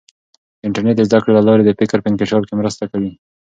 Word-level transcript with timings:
د 0.59 0.61
انټرنیټ 0.67 0.95
د 0.97 1.01
زده 1.07 1.19
کړې 1.21 1.31
له 1.37 1.43
لارې 1.47 1.63
د 1.65 1.71
فکر 1.79 1.97
په 2.01 2.09
انکشاف 2.11 2.41
کې 2.47 2.53
مرسته 2.59 2.83
کوي. 2.91 3.11